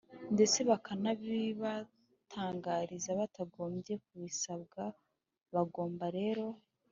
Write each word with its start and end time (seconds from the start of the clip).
ndetse 0.33 0.57
bakanabibatangariza 0.69 3.09
batagombye 3.19 3.93
kubisabwa. 4.05 4.81
bagomba 5.53 6.05
rero 6.19 6.45